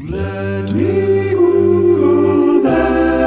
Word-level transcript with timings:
Let 0.00 0.70
me 0.72 1.30
Google 1.30 2.62
that. 2.62 3.18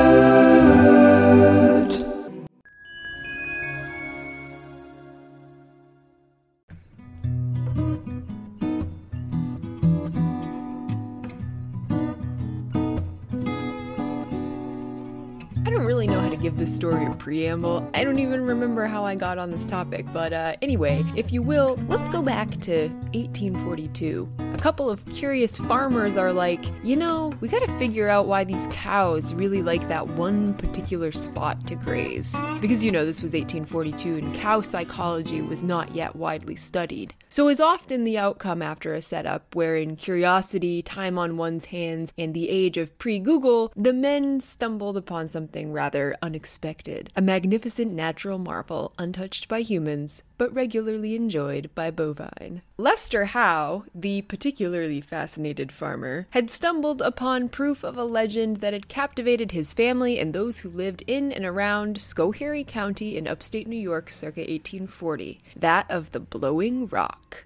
I 15.65 15.69
don't 15.69 15.83
really 15.83 16.07
know 16.07 16.20
give 16.41 16.57
this 16.57 16.75
story 16.75 17.05
a 17.05 17.11
preamble. 17.11 17.87
I 17.93 18.03
don't 18.03 18.17
even 18.17 18.43
remember 18.43 18.87
how 18.87 19.05
I 19.05 19.13
got 19.15 19.37
on 19.37 19.51
this 19.51 19.63
topic, 19.63 20.05
but 20.11 20.33
uh, 20.33 20.55
anyway, 20.61 21.05
if 21.15 21.31
you 21.31 21.41
will, 21.43 21.79
let's 21.87 22.09
go 22.09 22.21
back 22.21 22.59
to 22.61 22.87
1842. 23.13 24.27
A 24.53 24.57
couple 24.57 24.89
of 24.89 25.05
curious 25.05 25.57
farmers 25.59 26.17
are 26.17 26.33
like, 26.33 26.63
you 26.83 26.95
know, 26.95 27.31
we 27.41 27.47
gotta 27.47 27.71
figure 27.77 28.09
out 28.09 28.25
why 28.25 28.43
these 28.43 28.67
cows 28.71 29.33
really 29.33 29.61
like 29.61 29.87
that 29.87 30.07
one 30.07 30.55
particular 30.55 31.11
spot 31.11 31.67
to 31.67 31.75
graze. 31.75 32.35
Because 32.59 32.83
you 32.83 32.91
know, 32.91 33.05
this 33.05 33.21
was 33.21 33.33
1842 33.33 34.15
and 34.15 34.35
cow 34.35 34.61
psychology 34.61 35.41
was 35.41 35.63
not 35.63 35.93
yet 35.93 36.15
widely 36.15 36.55
studied. 36.55 37.13
So, 37.29 37.47
is 37.47 37.61
often 37.61 38.03
the 38.03 38.17
outcome 38.17 38.61
after 38.61 38.93
a 38.93 39.01
setup 39.01 39.55
wherein 39.55 39.95
curiosity, 39.95 40.81
time 40.81 41.17
on 41.17 41.37
one's 41.37 41.65
hands, 41.65 42.11
and 42.17 42.33
the 42.33 42.49
age 42.49 42.75
of 42.75 42.97
pre 42.99 43.19
Google, 43.19 43.71
the 43.75 43.93
men 43.93 44.41
stumbled 44.41 44.97
upon 44.97 45.29
something 45.29 45.71
rather 45.71 46.13
unexpected 46.31 47.11
a 47.13 47.21
magnificent 47.21 47.91
natural 47.91 48.37
marvel 48.37 48.93
untouched 48.97 49.49
by 49.49 49.59
humans, 49.59 50.23
but 50.37 50.53
regularly 50.53 51.13
enjoyed 51.13 51.69
by 51.75 51.91
bovine. 51.91 52.61
Lester 52.77 53.25
Howe, 53.25 53.83
the 53.93 54.21
particularly 54.21 55.01
fascinated 55.01 55.73
farmer, 55.73 56.27
had 56.29 56.49
stumbled 56.49 57.01
upon 57.01 57.49
proof 57.49 57.83
of 57.83 57.97
a 57.97 58.05
legend 58.05 58.57
that 58.57 58.71
had 58.71 58.87
captivated 58.87 59.51
his 59.51 59.73
family 59.73 60.17
and 60.17 60.31
those 60.33 60.59
who 60.59 60.69
lived 60.69 61.03
in 61.05 61.33
and 61.33 61.43
around 61.43 61.97
Schoharie 61.97 62.65
County 62.65 63.17
in 63.17 63.27
upstate 63.27 63.67
New 63.67 63.75
York 63.75 64.09
circa 64.09 64.39
1840 64.39 65.41
that 65.57 65.85
of 65.91 66.13
the 66.13 66.21
Blowing 66.21 66.87
Rock. 66.87 67.43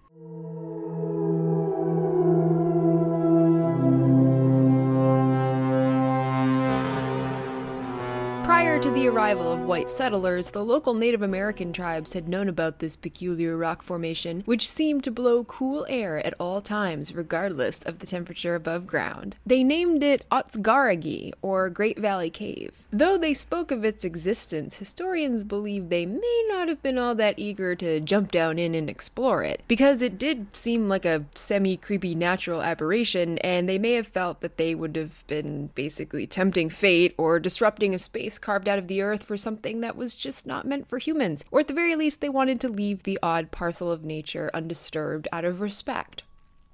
Prior 8.45 8.79
to 8.79 8.91
the 8.91 9.07
arrival 9.07 9.51
of 9.51 9.65
white 9.65 9.89
settlers, 9.89 10.51
the 10.51 10.63
local 10.63 10.93
Native 10.93 11.23
American 11.23 11.73
tribes 11.73 12.13
had 12.13 12.29
known 12.29 12.47
about 12.47 12.77
this 12.77 12.95
peculiar 12.95 13.57
rock 13.57 13.81
formation, 13.81 14.43
which 14.45 14.69
seemed 14.69 15.03
to 15.05 15.11
blow 15.11 15.43
cool 15.45 15.83
air 15.89 16.23
at 16.23 16.35
all 16.39 16.61
times, 16.61 17.15
regardless 17.15 17.81
of 17.81 17.97
the 17.97 18.05
temperature 18.05 18.53
above 18.53 18.85
ground. 18.85 19.35
They 19.47 19.63
named 19.63 20.03
it 20.03 20.27
Otsgaragee, 20.31 21.33
or 21.41 21.71
Great 21.71 21.97
Valley 21.97 22.29
Cave. 22.29 22.83
Though 22.91 23.17
they 23.17 23.33
spoke 23.33 23.71
of 23.71 23.83
its 23.83 24.05
existence, 24.05 24.75
historians 24.75 25.43
believe 25.43 25.89
they 25.89 26.05
may 26.05 26.45
not 26.47 26.67
have 26.67 26.83
been 26.83 26.99
all 26.99 27.15
that 27.15 27.39
eager 27.39 27.73
to 27.73 27.99
jump 27.99 28.29
down 28.29 28.59
in 28.59 28.75
and 28.75 28.91
explore 28.91 29.43
it, 29.43 29.63
because 29.67 30.03
it 30.03 30.19
did 30.19 30.55
seem 30.55 30.87
like 30.87 31.03
a 31.03 31.25
semi 31.33 31.77
creepy 31.77 32.13
natural 32.13 32.61
aberration, 32.61 33.39
and 33.39 33.67
they 33.67 33.79
may 33.79 33.93
have 33.93 34.07
felt 34.07 34.41
that 34.41 34.57
they 34.57 34.75
would 34.75 34.95
have 34.95 35.25
been 35.25 35.71
basically 35.73 36.27
tempting 36.27 36.69
fate 36.69 37.15
or 37.17 37.39
disrupting 37.39 37.95
a 37.95 37.99
space 37.99 38.34
carved 38.39 38.67
out 38.67 38.79
of 38.79 38.87
the 38.87 39.01
earth 39.01 39.23
for 39.23 39.37
something 39.37 39.81
that 39.81 39.95
was 39.95 40.15
just 40.15 40.45
not 40.45 40.67
meant 40.67 40.87
for 40.87 40.97
humans, 40.97 41.45
or 41.51 41.59
at 41.61 41.67
the 41.67 41.73
very 41.73 41.95
least, 41.95 42.21
they 42.21 42.29
wanted 42.29 42.59
to 42.61 42.69
leave 42.69 43.03
the 43.03 43.19
odd 43.21 43.51
parcel 43.51 43.91
of 43.91 44.05
nature 44.05 44.51
undisturbed 44.53 45.27
out 45.31 45.45
of 45.45 45.61
respect. 45.61 46.23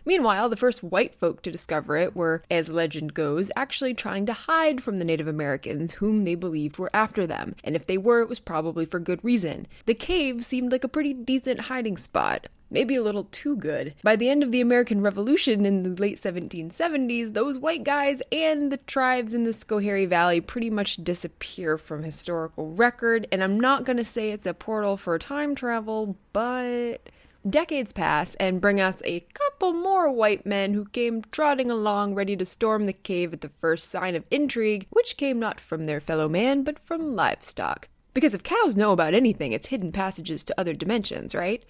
Meanwhile, 0.03 0.49
the 0.49 0.55
first 0.55 0.81
white 0.81 1.13
folk 1.13 1.43
to 1.43 1.51
discover 1.51 1.95
it 1.95 2.15
were, 2.15 2.43
as 2.49 2.71
legend 2.71 3.13
goes, 3.13 3.51
actually 3.55 3.93
trying 3.93 4.25
to 4.25 4.33
hide 4.33 4.81
from 4.81 4.97
the 4.97 5.05
Native 5.05 5.27
Americans 5.27 5.93
whom 5.93 6.23
they 6.23 6.33
believed 6.33 6.79
were 6.79 6.89
after 6.93 7.27
them, 7.27 7.55
and 7.63 7.75
if 7.75 7.85
they 7.85 7.99
were, 7.99 8.21
it 8.21 8.29
was 8.29 8.39
probably 8.39 8.85
for 8.85 8.99
good 8.99 9.23
reason. 9.23 9.67
The 9.85 9.93
cave 9.93 10.43
seemed 10.43 10.71
like 10.71 10.83
a 10.83 10.87
pretty 10.87 11.13
decent 11.13 11.61
hiding 11.61 11.97
spot. 11.97 12.47
Maybe 12.71 12.95
a 12.95 13.03
little 13.03 13.25
too 13.25 13.57
good. 13.57 13.95
By 14.01 14.15
the 14.15 14.29
end 14.29 14.43
of 14.43 14.51
the 14.53 14.61
American 14.61 15.01
Revolution 15.01 15.65
in 15.65 15.83
the 15.83 15.89
late 15.89 16.17
1770s, 16.17 17.33
those 17.33 17.59
white 17.59 17.83
guys 17.83 18.21
and 18.31 18.71
the 18.71 18.77
tribes 18.77 19.33
in 19.33 19.43
the 19.43 19.51
Schoharie 19.51 20.07
Valley 20.07 20.39
pretty 20.39 20.69
much 20.69 21.03
disappear 21.03 21.77
from 21.77 22.03
historical 22.03 22.71
record, 22.71 23.27
and 23.29 23.43
I'm 23.43 23.59
not 23.59 23.83
gonna 23.83 24.05
say 24.05 24.31
it's 24.31 24.45
a 24.45 24.53
portal 24.53 24.95
for 24.95 25.19
time 25.19 25.53
travel, 25.53 26.17
but. 26.31 27.09
Decades 27.49 27.91
pass 27.91 28.35
and 28.35 28.61
bring 28.61 28.79
us 28.79 29.01
a 29.03 29.25
couple 29.33 29.73
more 29.73 30.11
white 30.11 30.45
men 30.45 30.75
who 30.75 30.85
came 30.85 31.23
trotting 31.23 31.71
along 31.71 32.13
ready 32.13 32.37
to 32.37 32.45
storm 32.45 32.85
the 32.85 32.93
cave 32.93 33.33
at 33.33 33.41
the 33.41 33.49
first 33.59 33.89
sign 33.89 34.15
of 34.15 34.23
intrigue, 34.29 34.85
which 34.91 35.17
came 35.17 35.39
not 35.39 35.59
from 35.59 35.85
their 35.85 35.99
fellow 35.99 36.29
man 36.29 36.63
but 36.63 36.77
from 36.77 37.15
livestock. 37.15 37.89
Because 38.13 38.35
if 38.35 38.43
cows 38.43 38.77
know 38.77 38.91
about 38.91 39.15
anything, 39.15 39.53
it's 39.53 39.67
hidden 39.67 39.91
passages 39.91 40.43
to 40.43 40.59
other 40.59 40.73
dimensions, 40.73 41.33
right? 41.33 41.65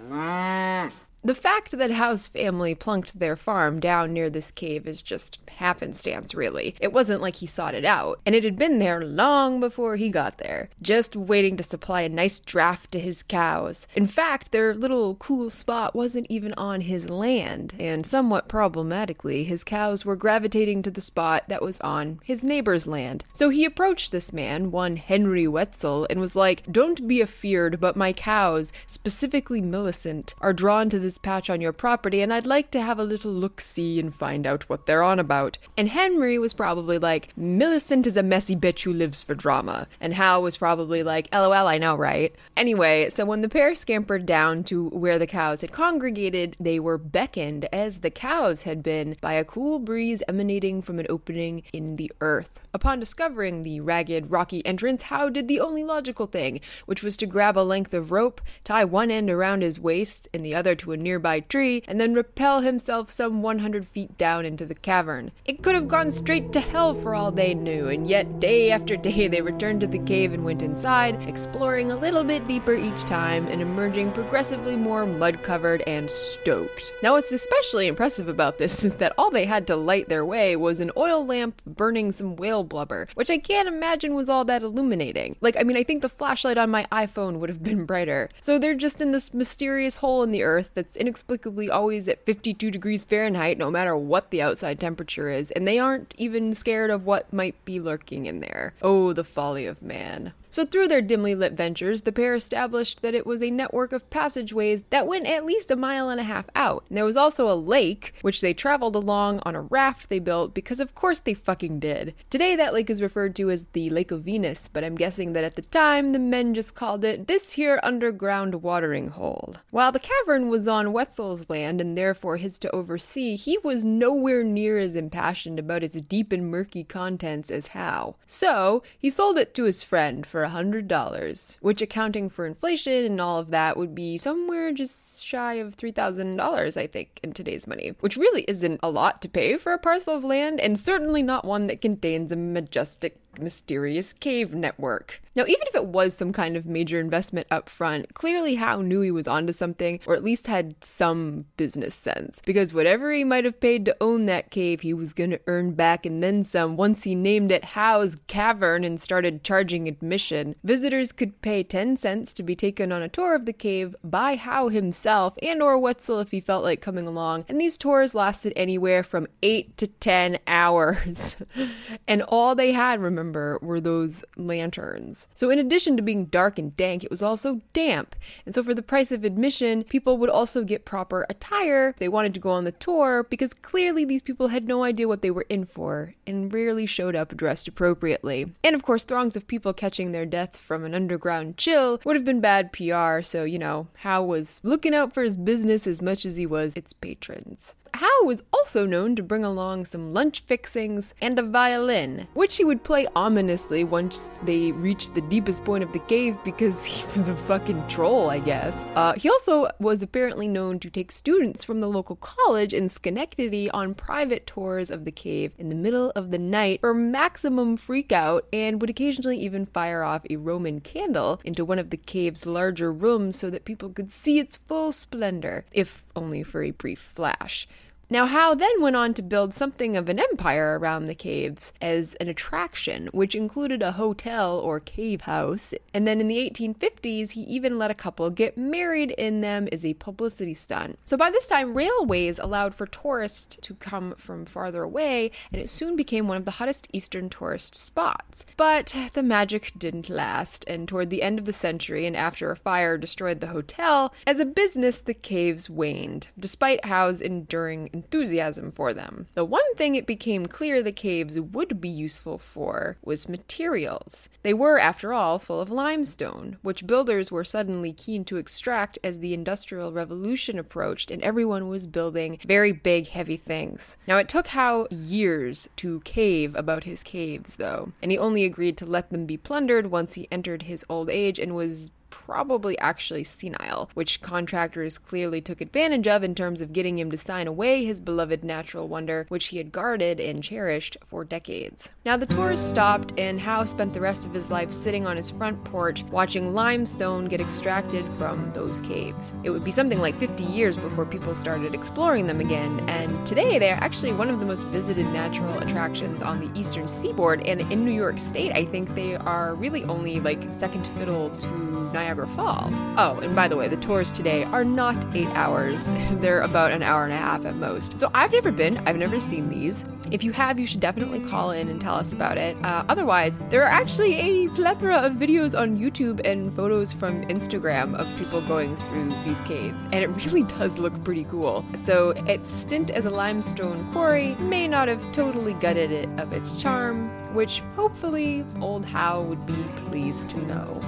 Mm. 0.00 1.07
The 1.24 1.34
fact 1.34 1.76
that 1.76 1.90
Howe's 1.90 2.28
family 2.28 2.76
plunked 2.76 3.18
their 3.18 3.34
farm 3.34 3.80
down 3.80 4.12
near 4.12 4.30
this 4.30 4.52
cave 4.52 4.86
is 4.86 5.02
just 5.02 5.40
happenstance, 5.58 6.32
really. 6.32 6.76
It 6.80 6.92
wasn't 6.92 7.20
like 7.20 7.36
he 7.36 7.46
sought 7.46 7.74
it 7.74 7.84
out, 7.84 8.20
and 8.24 8.36
it 8.36 8.44
had 8.44 8.56
been 8.56 8.78
there 8.78 9.04
long 9.04 9.58
before 9.58 9.96
he 9.96 10.10
got 10.10 10.38
there, 10.38 10.68
just 10.80 11.16
waiting 11.16 11.56
to 11.56 11.64
supply 11.64 12.02
a 12.02 12.08
nice 12.08 12.38
draft 12.38 12.92
to 12.92 13.00
his 13.00 13.24
cows. 13.24 13.88
In 13.96 14.06
fact, 14.06 14.52
their 14.52 14.72
little 14.74 15.16
cool 15.16 15.50
spot 15.50 15.94
wasn't 15.94 16.28
even 16.30 16.54
on 16.54 16.82
his 16.82 17.10
land, 17.10 17.74
and 17.80 18.06
somewhat 18.06 18.46
problematically, 18.46 19.42
his 19.42 19.64
cows 19.64 20.04
were 20.04 20.14
gravitating 20.16 20.82
to 20.84 20.90
the 20.90 21.00
spot 21.00 21.44
that 21.48 21.62
was 21.62 21.80
on 21.80 22.20
his 22.22 22.44
neighbor's 22.44 22.86
land. 22.86 23.24
So 23.32 23.48
he 23.48 23.64
approached 23.64 24.12
this 24.12 24.32
man, 24.32 24.70
one 24.70 24.94
Henry 24.94 25.48
Wetzel, 25.48 26.06
and 26.08 26.20
was 26.20 26.36
like, 26.36 26.62
Don't 26.70 27.08
be 27.08 27.20
afeared, 27.20 27.80
but 27.80 27.96
my 27.96 28.12
cows, 28.12 28.72
specifically 28.86 29.60
Millicent, 29.60 30.34
are 30.40 30.52
drawn 30.52 30.88
to 30.90 31.00
this 31.08 31.16
patch 31.16 31.48
on 31.48 31.62
your 31.62 31.72
property, 31.72 32.20
and 32.20 32.34
I'd 32.34 32.44
like 32.44 32.70
to 32.72 32.82
have 32.82 32.98
a 32.98 33.02
little 33.02 33.32
look 33.32 33.62
see 33.62 33.98
and 33.98 34.12
find 34.12 34.46
out 34.46 34.68
what 34.68 34.84
they're 34.84 35.02
on 35.02 35.18
about. 35.18 35.56
And 35.74 35.88
Henry 35.88 36.38
was 36.38 36.52
probably 36.52 36.98
like, 36.98 37.34
Millicent 37.34 38.06
is 38.06 38.18
a 38.18 38.22
messy 38.22 38.54
bitch 38.54 38.82
who 38.82 38.92
lives 38.92 39.22
for 39.22 39.34
drama. 39.34 39.88
And 40.02 40.12
Howe 40.12 40.40
was 40.40 40.58
probably 40.58 41.02
like, 41.02 41.26
LOL, 41.32 41.66
I 41.66 41.78
know, 41.78 41.94
right? 41.94 42.34
Anyway, 42.58 43.08
so 43.08 43.24
when 43.24 43.40
the 43.40 43.48
pair 43.48 43.74
scampered 43.74 44.26
down 44.26 44.64
to 44.64 44.90
where 44.90 45.18
the 45.18 45.26
cows 45.26 45.62
had 45.62 45.72
congregated, 45.72 46.56
they 46.60 46.78
were 46.78 46.98
beckoned, 46.98 47.66
as 47.72 48.00
the 48.00 48.10
cows 48.10 48.64
had 48.64 48.82
been, 48.82 49.16
by 49.22 49.32
a 49.32 49.46
cool 49.46 49.78
breeze 49.78 50.22
emanating 50.28 50.82
from 50.82 50.98
an 50.98 51.06
opening 51.08 51.62
in 51.72 51.94
the 51.94 52.12
earth. 52.20 52.60
Upon 52.74 53.00
discovering 53.00 53.62
the 53.62 53.80
ragged, 53.80 54.30
rocky 54.30 54.64
entrance, 54.66 55.04
Howe 55.04 55.30
did 55.30 55.48
the 55.48 55.60
only 55.60 55.84
logical 55.84 56.26
thing, 56.26 56.60
which 56.84 57.02
was 57.02 57.16
to 57.16 57.26
grab 57.26 57.56
a 57.56 57.60
length 57.60 57.94
of 57.94 58.12
rope, 58.12 58.42
tie 58.62 58.84
one 58.84 59.10
end 59.10 59.30
around 59.30 59.62
his 59.62 59.80
waist 59.80 60.28
and 60.34 60.44
the 60.44 60.54
other 60.54 60.74
to 60.74 60.92
a 60.92 60.97
nearby 61.02 61.40
tree, 61.40 61.82
and 61.86 62.00
then 62.00 62.14
rappel 62.14 62.60
himself 62.60 63.10
some 63.10 63.42
100 63.42 63.86
feet 63.86 64.16
down 64.18 64.44
into 64.44 64.66
the 64.66 64.74
cavern. 64.74 65.30
It 65.44 65.62
could 65.62 65.74
have 65.74 65.88
gone 65.88 66.10
straight 66.10 66.52
to 66.52 66.60
hell 66.60 66.94
for 66.94 67.14
all 67.14 67.30
they 67.30 67.54
knew, 67.54 67.88
and 67.88 68.08
yet 68.08 68.40
day 68.40 68.70
after 68.70 68.96
day 68.96 69.28
they 69.28 69.40
returned 69.40 69.80
to 69.80 69.86
the 69.86 69.98
cave 69.98 70.32
and 70.32 70.44
went 70.44 70.62
inside, 70.62 71.22
exploring 71.28 71.90
a 71.90 71.96
little 71.96 72.24
bit 72.24 72.46
deeper 72.46 72.74
each 72.74 73.02
time 73.04 73.46
and 73.48 73.60
emerging 73.60 74.12
progressively 74.12 74.76
more 74.76 75.06
mud 75.06 75.42
covered 75.42 75.82
and 75.86 76.10
stoked. 76.10 76.92
Now, 77.02 77.12
what's 77.12 77.32
especially 77.32 77.86
impressive 77.86 78.28
about 78.28 78.58
this 78.58 78.84
is 78.84 78.94
that 78.94 79.12
all 79.18 79.30
they 79.30 79.44
had 79.44 79.66
to 79.68 79.76
light 79.76 80.08
their 80.08 80.24
way 80.24 80.56
was 80.56 80.80
an 80.80 80.90
oil 80.96 81.24
lamp 81.24 81.62
burning 81.66 82.12
some 82.12 82.36
whale 82.36 82.64
blubber, 82.64 83.08
which 83.14 83.30
I 83.30 83.38
can't 83.38 83.68
imagine 83.68 84.14
was 84.14 84.28
all 84.28 84.44
that 84.46 84.62
illuminating. 84.62 85.36
Like, 85.40 85.56
I 85.58 85.62
mean, 85.62 85.76
I 85.76 85.82
think 85.82 86.02
the 86.02 86.08
flashlight 86.08 86.58
on 86.58 86.70
my 86.70 86.86
iPhone 86.90 87.38
would 87.38 87.48
have 87.48 87.62
been 87.62 87.84
brighter. 87.84 88.28
So 88.40 88.58
they're 88.58 88.74
just 88.74 89.00
in 89.00 89.12
this 89.12 89.34
mysterious 89.34 89.96
hole 89.96 90.22
in 90.22 90.32
the 90.32 90.42
earth 90.42 90.70
that's 90.74 90.87
inexplicably 90.96 91.70
always 91.70 92.08
at 92.08 92.24
52 92.24 92.70
degrees 92.70 93.04
Fahrenheit, 93.04 93.58
no 93.58 93.70
matter 93.70 93.96
what 93.96 94.30
the 94.30 94.42
outside 94.42 94.80
temperature 94.80 95.28
is, 95.30 95.50
and 95.52 95.66
they 95.66 95.78
aren't 95.78 96.14
even 96.16 96.54
scared 96.54 96.90
of 96.90 97.04
what 97.04 97.32
might 97.32 97.62
be 97.64 97.80
lurking 97.80 98.26
in 98.26 98.40
there. 98.40 98.74
Oh, 98.82 99.12
the 99.12 99.24
folly 99.24 99.66
of 99.66 99.82
man. 99.82 100.32
So, 100.58 100.64
through 100.64 100.88
their 100.88 101.00
dimly 101.00 101.36
lit 101.36 101.52
ventures, 101.52 102.00
the 102.00 102.10
pair 102.10 102.34
established 102.34 103.00
that 103.02 103.14
it 103.14 103.24
was 103.24 103.44
a 103.44 103.48
network 103.48 103.92
of 103.92 104.10
passageways 104.10 104.82
that 104.90 105.06
went 105.06 105.28
at 105.28 105.44
least 105.44 105.70
a 105.70 105.76
mile 105.76 106.10
and 106.10 106.18
a 106.18 106.24
half 106.24 106.50
out. 106.56 106.84
And 106.88 106.98
there 106.98 107.04
was 107.04 107.16
also 107.16 107.48
a 107.48 107.54
lake, 107.54 108.12
which 108.22 108.40
they 108.40 108.52
traveled 108.52 108.96
along 108.96 109.38
on 109.44 109.54
a 109.54 109.60
raft 109.60 110.08
they 110.08 110.18
built 110.18 110.54
because, 110.54 110.80
of 110.80 110.96
course, 110.96 111.20
they 111.20 111.32
fucking 111.32 111.78
did. 111.78 112.12
Today, 112.28 112.56
that 112.56 112.74
lake 112.74 112.90
is 112.90 113.00
referred 113.00 113.36
to 113.36 113.52
as 113.52 113.66
the 113.72 113.88
Lake 113.88 114.10
of 114.10 114.24
Venus, 114.24 114.66
but 114.66 114.82
I'm 114.82 114.96
guessing 114.96 115.32
that 115.34 115.44
at 115.44 115.54
the 115.54 115.62
time, 115.62 116.10
the 116.10 116.18
men 116.18 116.54
just 116.54 116.74
called 116.74 117.04
it 117.04 117.28
this 117.28 117.52
here 117.52 117.78
underground 117.84 118.56
watering 118.56 119.10
hole. 119.10 119.54
While 119.70 119.92
the 119.92 120.00
cavern 120.00 120.48
was 120.48 120.66
on 120.66 120.92
Wetzel's 120.92 121.48
land 121.48 121.80
and 121.80 121.96
therefore 121.96 122.36
his 122.36 122.58
to 122.58 122.70
oversee, 122.74 123.36
he 123.36 123.58
was 123.58 123.84
nowhere 123.84 124.42
near 124.42 124.76
as 124.80 124.96
impassioned 124.96 125.60
about 125.60 125.84
its 125.84 126.00
deep 126.00 126.32
and 126.32 126.50
murky 126.50 126.82
contents 126.82 127.48
as 127.48 127.68
Howe. 127.68 128.16
So, 128.26 128.82
he 128.98 129.08
sold 129.08 129.38
it 129.38 129.54
to 129.54 129.62
his 129.62 129.84
friend 129.84 130.26
for 130.26 130.47
a 130.47 130.47
$100, 130.48 131.58
which 131.60 131.82
accounting 131.82 132.28
for 132.28 132.46
inflation 132.46 133.04
and 133.04 133.20
all 133.20 133.38
of 133.38 133.50
that 133.50 133.76
would 133.76 133.94
be 133.94 134.16
somewhere 134.18 134.72
just 134.72 135.24
shy 135.24 135.54
of 135.54 135.76
$3,000, 135.76 136.76
I 136.76 136.86
think, 136.86 137.20
in 137.22 137.32
today's 137.32 137.66
money, 137.66 137.94
which 138.00 138.16
really 138.16 138.44
isn't 138.48 138.80
a 138.82 138.90
lot 138.90 139.22
to 139.22 139.28
pay 139.28 139.56
for 139.56 139.72
a 139.72 139.78
parcel 139.78 140.14
of 140.14 140.24
land 140.24 140.60
and 140.60 140.78
certainly 140.78 141.22
not 141.22 141.44
one 141.44 141.66
that 141.66 141.80
contains 141.80 142.32
a 142.32 142.36
majestic 142.36 143.18
mysterious 143.38 144.12
cave 144.12 144.54
network. 144.54 145.20
Now, 145.38 145.44
even 145.44 145.68
if 145.68 145.76
it 145.76 145.86
was 145.86 146.16
some 146.16 146.32
kind 146.32 146.56
of 146.56 146.66
major 146.66 146.98
investment 146.98 147.46
up 147.48 147.68
front, 147.68 148.12
clearly 148.12 148.56
Howe 148.56 148.80
knew 148.80 149.02
he 149.02 149.12
was 149.12 149.28
onto 149.28 149.52
something, 149.52 150.00
or 150.04 150.14
at 150.14 150.24
least 150.24 150.48
had 150.48 150.74
some 150.82 151.44
business 151.56 151.94
sense. 151.94 152.40
Because 152.44 152.74
whatever 152.74 153.12
he 153.12 153.22
might 153.22 153.44
have 153.44 153.60
paid 153.60 153.84
to 153.84 153.96
own 154.00 154.26
that 154.26 154.50
cave, 154.50 154.80
he 154.80 154.92
was 154.92 155.12
going 155.12 155.30
to 155.30 155.40
earn 155.46 155.74
back 155.74 156.04
and 156.04 156.24
then 156.24 156.44
some 156.44 156.76
once 156.76 157.04
he 157.04 157.14
named 157.14 157.52
it 157.52 157.66
Howe's 157.66 158.16
Cavern 158.26 158.82
and 158.82 159.00
started 159.00 159.44
charging 159.44 159.86
admission. 159.86 160.56
Visitors 160.64 161.12
could 161.12 161.40
pay 161.40 161.62
10 161.62 161.96
cents 161.98 162.32
to 162.32 162.42
be 162.42 162.56
taken 162.56 162.90
on 162.90 163.02
a 163.02 163.08
tour 163.08 163.36
of 163.36 163.46
the 163.46 163.52
cave 163.52 163.94
by 164.02 164.34
Howe 164.34 164.70
himself 164.70 165.34
and 165.40 165.62
or 165.62 165.78
Wetzel 165.78 166.18
if 166.18 166.32
he 166.32 166.40
felt 166.40 166.64
like 166.64 166.80
coming 166.80 167.06
along, 167.06 167.44
and 167.48 167.60
these 167.60 167.78
tours 167.78 168.12
lasted 168.12 168.52
anywhere 168.56 169.04
from 169.04 169.28
8 169.44 169.76
to 169.76 169.86
10 169.86 170.38
hours. 170.48 171.36
and 172.08 172.22
all 172.22 172.56
they 172.56 172.72
had, 172.72 173.00
remember, 173.00 173.17
were 173.24 173.80
those 173.80 174.24
lanterns. 174.36 175.28
So, 175.34 175.50
in 175.50 175.58
addition 175.58 175.96
to 175.96 176.02
being 176.02 176.26
dark 176.26 176.58
and 176.58 176.76
dank, 176.76 177.04
it 177.04 177.10
was 177.10 177.22
also 177.22 177.60
damp. 177.72 178.14
And 178.44 178.54
so, 178.54 178.62
for 178.62 178.74
the 178.74 178.82
price 178.82 179.12
of 179.12 179.24
admission, 179.24 179.84
people 179.84 180.16
would 180.18 180.30
also 180.30 180.64
get 180.64 180.84
proper 180.84 181.26
attire 181.28 181.88
if 181.88 181.96
they 181.96 182.08
wanted 182.08 182.34
to 182.34 182.40
go 182.40 182.50
on 182.50 182.64
the 182.64 182.72
tour 182.72 183.24
because 183.24 183.54
clearly 183.54 184.04
these 184.04 184.22
people 184.22 184.48
had 184.48 184.66
no 184.66 184.84
idea 184.84 185.08
what 185.08 185.22
they 185.22 185.30
were 185.30 185.46
in 185.48 185.64
for 185.64 186.14
and 186.26 186.52
rarely 186.52 186.86
showed 186.86 187.16
up 187.16 187.36
dressed 187.36 187.68
appropriately. 187.68 188.52
And 188.62 188.74
of 188.74 188.82
course, 188.82 189.04
throngs 189.04 189.36
of 189.36 189.46
people 189.46 189.72
catching 189.72 190.12
their 190.12 190.26
death 190.26 190.56
from 190.56 190.84
an 190.84 190.94
underground 190.94 191.56
chill 191.56 192.00
would 192.04 192.16
have 192.16 192.24
been 192.24 192.40
bad 192.40 192.72
PR, 192.72 193.22
so, 193.22 193.44
you 193.44 193.58
know, 193.58 193.88
Howe 193.98 194.22
was 194.22 194.60
looking 194.62 194.94
out 194.94 195.12
for 195.12 195.22
his 195.22 195.36
business 195.36 195.86
as 195.86 196.02
much 196.02 196.24
as 196.24 196.36
he 196.36 196.46
was 196.46 196.76
its 196.76 196.92
patrons. 196.92 197.74
Howe 197.98 198.22
was 198.22 198.44
also 198.52 198.86
known 198.86 199.16
to 199.16 199.24
bring 199.24 199.44
along 199.44 199.86
some 199.86 200.14
lunch 200.14 200.38
fixings 200.42 201.16
and 201.20 201.36
a 201.36 201.42
violin, 201.42 202.28
which 202.32 202.56
he 202.56 202.64
would 202.64 202.84
play 202.84 203.08
ominously 203.16 203.82
once 203.82 204.38
they 204.44 204.70
reached 204.70 205.16
the 205.16 205.20
deepest 205.22 205.64
point 205.64 205.82
of 205.82 205.92
the 205.92 205.98
cave 205.98 206.36
because 206.44 206.84
he 206.84 207.04
was 207.06 207.28
a 207.28 207.34
fucking 207.34 207.88
troll, 207.88 208.30
I 208.30 208.38
guess. 208.38 208.72
Uh, 208.94 209.14
he 209.14 209.28
also 209.28 209.68
was 209.80 210.00
apparently 210.00 210.46
known 210.46 210.78
to 210.78 210.90
take 210.90 211.10
students 211.10 211.64
from 211.64 211.80
the 211.80 211.88
local 211.88 212.14
college 212.14 212.72
in 212.72 212.88
Schenectady 212.88 213.68
on 213.72 213.96
private 213.96 214.46
tours 214.46 214.92
of 214.92 215.04
the 215.04 215.10
cave 215.10 215.50
in 215.58 215.68
the 215.68 215.74
middle 215.74 216.12
of 216.14 216.30
the 216.30 216.38
night 216.38 216.78
for 216.78 216.94
maximum 216.94 217.76
freakout 217.76 218.42
and 218.52 218.80
would 218.80 218.90
occasionally 218.90 219.40
even 219.40 219.66
fire 219.66 220.04
off 220.04 220.22
a 220.30 220.36
Roman 220.36 220.80
candle 220.80 221.40
into 221.42 221.64
one 221.64 221.80
of 221.80 221.90
the 221.90 221.96
cave's 221.96 222.46
larger 222.46 222.92
rooms 222.92 223.36
so 223.36 223.50
that 223.50 223.64
people 223.64 223.88
could 223.88 224.12
see 224.12 224.38
its 224.38 224.56
full 224.56 224.92
splendor, 224.92 225.64
if 225.72 226.04
only 226.14 226.44
for 226.44 226.62
a 226.62 226.70
brief 226.70 227.00
flash. 227.00 227.66
Now, 228.10 228.24
Howe 228.24 228.54
then 228.54 228.80
went 228.80 228.96
on 228.96 229.12
to 229.14 229.22
build 229.22 229.52
something 229.52 229.94
of 229.94 230.08
an 230.08 230.18
empire 230.18 230.78
around 230.78 231.06
the 231.06 231.14
caves 231.14 231.74
as 231.82 232.14
an 232.14 232.28
attraction, 232.28 233.08
which 233.12 233.34
included 233.34 233.82
a 233.82 233.92
hotel 233.92 234.58
or 234.58 234.80
cave 234.80 235.22
house. 235.22 235.74
And 235.92 236.06
then 236.06 236.18
in 236.18 236.26
the 236.26 236.38
1850s, 236.38 237.32
he 237.32 237.42
even 237.42 237.76
let 237.76 237.90
a 237.90 237.94
couple 237.94 238.30
get 238.30 238.56
married 238.56 239.10
in 239.10 239.42
them 239.42 239.68
as 239.70 239.84
a 239.84 239.92
publicity 239.92 240.54
stunt. 240.54 240.98
So 241.04 241.18
by 241.18 241.30
this 241.30 241.48
time, 241.48 241.74
railways 241.74 242.38
allowed 242.38 242.74
for 242.74 242.86
tourists 242.86 243.58
to 243.60 243.74
come 243.74 244.14
from 244.16 244.46
farther 244.46 244.84
away, 244.84 245.30
and 245.52 245.60
it 245.60 245.68
soon 245.68 245.94
became 245.94 246.26
one 246.26 246.38
of 246.38 246.46
the 246.46 246.52
hottest 246.52 246.88
eastern 246.94 247.28
tourist 247.28 247.74
spots. 247.74 248.46
But 248.56 248.94
the 249.12 249.22
magic 249.22 249.72
didn't 249.76 250.08
last, 250.08 250.64
and 250.66 250.88
toward 250.88 251.10
the 251.10 251.22
end 251.22 251.38
of 251.38 251.44
the 251.44 251.52
century, 251.52 252.06
and 252.06 252.16
after 252.16 252.50
a 252.50 252.56
fire 252.56 252.96
destroyed 252.96 253.40
the 253.40 253.48
hotel, 253.48 254.14
as 254.26 254.40
a 254.40 254.46
business, 254.46 254.98
the 254.98 255.12
caves 255.12 255.68
waned, 255.68 256.28
despite 256.38 256.86
Howe's 256.86 257.20
enduring 257.20 257.97
enthusiasm 257.98 258.70
for 258.70 258.94
them. 258.94 259.26
The 259.34 259.44
one 259.44 259.74
thing 259.74 259.94
it 259.94 260.06
became 260.06 260.46
clear 260.46 260.82
the 260.82 260.92
caves 260.92 261.38
would 261.38 261.80
be 261.80 261.88
useful 261.88 262.38
for 262.38 262.96
was 263.04 263.28
materials. 263.28 264.28
They 264.42 264.54
were, 264.54 264.78
after 264.78 265.12
all, 265.12 265.38
full 265.38 265.60
of 265.60 265.70
limestone, 265.70 266.58
which 266.62 266.86
builders 266.86 267.30
were 267.30 267.44
suddenly 267.44 267.92
keen 267.92 268.24
to 268.26 268.36
extract 268.36 268.98
as 269.02 269.18
the 269.18 269.34
Industrial 269.34 269.92
Revolution 269.92 270.58
approached 270.58 271.10
and 271.10 271.22
everyone 271.22 271.68
was 271.68 271.86
building 271.86 272.38
very 272.46 272.72
big, 272.72 273.08
heavy 273.08 273.36
things. 273.36 273.96
Now, 274.06 274.18
it 274.18 274.28
took 274.28 274.48
Howe 274.48 274.86
years 274.90 275.68
to 275.76 276.00
cave 276.00 276.54
about 276.54 276.84
his 276.84 277.02
caves, 277.02 277.56
though, 277.56 277.92
and 278.00 278.10
he 278.10 278.18
only 278.18 278.44
agreed 278.44 278.76
to 278.78 278.86
let 278.86 279.10
them 279.10 279.26
be 279.26 279.36
plundered 279.36 279.90
once 279.90 280.14
he 280.14 280.28
entered 280.30 280.62
his 280.62 280.84
old 280.88 281.10
age 281.10 281.38
and 281.38 281.54
was 281.54 281.90
probably 282.26 282.76
actually 282.78 283.24
senile, 283.24 283.88
which 283.94 284.20
contractors 284.20 284.98
clearly 284.98 285.40
took 285.40 285.60
advantage 285.60 286.08
of 286.08 286.24
in 286.24 286.34
terms 286.34 286.60
of 286.60 286.72
getting 286.72 286.98
him 286.98 287.10
to 287.10 287.16
sign 287.16 287.46
away 287.46 287.84
his 287.84 288.00
beloved 288.00 288.42
natural 288.44 288.88
wonder, 288.88 289.24
which 289.28 289.46
he 289.46 289.58
had 289.58 289.70
guarded 289.70 290.18
and 290.18 290.42
cherished 290.42 290.96
for 291.06 291.24
decades. 291.24 291.90
Now, 292.04 292.16
the 292.16 292.26
tours 292.26 292.60
stopped, 292.60 293.12
and 293.18 293.40
Howe 293.40 293.64
spent 293.64 293.94
the 293.94 294.00
rest 294.00 294.26
of 294.26 294.34
his 294.34 294.50
life 294.50 294.72
sitting 294.72 295.06
on 295.06 295.16
his 295.16 295.30
front 295.30 295.62
porch 295.64 296.02
watching 296.10 296.52
limestone 296.52 297.26
get 297.26 297.40
extracted 297.40 298.04
from 298.18 298.50
those 298.52 298.80
caves. 298.80 299.32
It 299.44 299.50
would 299.50 299.64
be 299.64 299.70
something 299.70 300.00
like 300.00 300.18
50 300.18 300.42
years 300.42 300.76
before 300.76 301.06
people 301.06 301.34
started 301.36 301.72
exploring 301.72 302.26
them 302.26 302.40
again, 302.40 302.80
and 302.88 303.24
today 303.26 303.58
they 303.60 303.70
are 303.70 303.82
actually 303.82 304.12
one 304.12 304.28
of 304.28 304.40
the 304.40 304.46
most 304.46 304.66
visited 304.66 305.06
natural 305.06 305.56
attractions 305.60 306.20
on 306.20 306.40
the 306.40 306.58
eastern 306.58 306.88
seaboard, 306.88 307.46
and 307.46 307.60
in 307.72 307.84
New 307.84 307.92
York 307.92 308.18
State, 308.18 308.52
I 308.52 308.64
think 308.64 308.94
they 308.94 309.14
are 309.14 309.54
really 309.54 309.84
only 309.84 310.18
like 310.18 310.52
second 310.52 310.84
fiddle 310.88 311.30
to 311.30 311.92
Niagara 311.92 312.07
Falls. 312.08 312.72
Oh, 312.96 313.20
and 313.22 313.36
by 313.36 313.48
the 313.48 313.56
way, 313.56 313.68
the 313.68 313.76
tours 313.76 314.10
today 314.10 314.44
are 314.44 314.64
not 314.64 315.14
eight 315.14 315.28
hours, 315.28 315.84
they're 316.20 316.40
about 316.40 316.72
an 316.72 316.82
hour 316.82 317.04
and 317.04 317.12
a 317.12 317.16
half 317.16 317.44
at 317.44 317.56
most. 317.56 317.98
So 317.98 318.10
I've 318.14 318.32
never 318.32 318.50
been, 318.50 318.78
I've 318.88 318.96
never 318.96 319.20
seen 319.20 319.50
these. 319.50 319.84
If 320.10 320.24
you 320.24 320.32
have, 320.32 320.58
you 320.58 320.66
should 320.66 320.80
definitely 320.80 321.20
call 321.20 321.50
in 321.50 321.68
and 321.68 321.80
tell 321.80 321.94
us 321.94 322.12
about 322.12 322.38
it. 322.38 322.56
Uh, 322.64 322.84
otherwise, 322.88 323.38
there 323.50 323.62
are 323.62 323.68
actually 323.68 324.14
a 324.14 324.48
plethora 324.50 324.96
of 324.96 325.12
videos 325.12 325.58
on 325.58 325.76
YouTube 325.76 326.26
and 326.26 326.54
photos 326.56 326.92
from 326.92 327.26
Instagram 327.26 327.94
of 327.94 328.06
people 328.18 328.40
going 328.42 328.74
through 328.76 329.10
these 329.24 329.40
caves, 329.42 329.82
and 329.92 329.96
it 329.96 330.08
really 330.08 330.42
does 330.58 330.78
look 330.78 331.04
pretty 331.04 331.24
cool. 331.24 331.64
So 331.76 332.10
its 332.26 332.48
stint 332.50 332.90
as 332.90 333.04
a 333.04 333.10
limestone 333.10 333.92
quarry 333.92 334.34
may 334.36 334.66
not 334.66 334.88
have 334.88 335.02
totally 335.12 335.52
gutted 335.54 335.92
it 335.92 336.08
of 336.18 336.32
its 336.32 336.60
charm, 336.60 337.10
which 337.34 337.60
hopefully 337.76 338.46
old 338.60 338.84
Howe 338.84 339.20
would 339.22 339.44
be 339.46 339.62
pleased 339.86 340.30
to 340.30 340.38
know. 340.46 340.80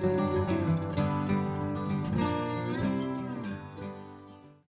Thank 0.00 0.50
you. 0.50 0.59